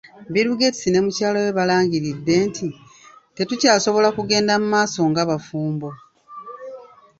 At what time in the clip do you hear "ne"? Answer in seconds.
0.89-0.99